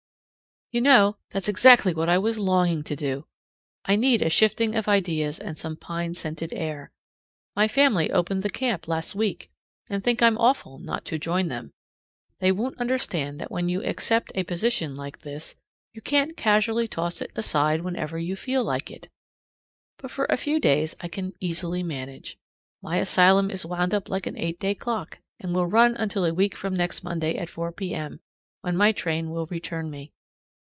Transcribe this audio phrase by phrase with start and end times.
[0.73, 3.25] You know, that's exactly what I was longing to do!
[3.83, 6.93] I need a shifting of ideas and some pine scented air.
[7.57, 9.51] My family opened the camp last week,
[9.89, 11.73] and think I'm awful not to join them.
[12.39, 15.57] They won't understand that when you accept a position like this
[15.93, 19.09] you can't casually toss it aside whenever you feel like it.
[19.97, 22.37] But for a few days I can easily manage.
[22.81, 26.33] My asylum is wound up like an eight day clock, and will run until a
[26.33, 28.21] week from next Monday at 4 P.M.,
[28.61, 30.13] when my train will return me.